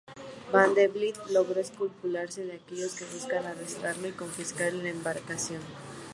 [0.51, 5.61] Vanderbilt logró escabullirse de aquellos que buscaban arrestarlo y confiscar su embarcación.